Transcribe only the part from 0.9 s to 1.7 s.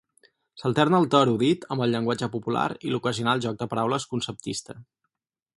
el to erudit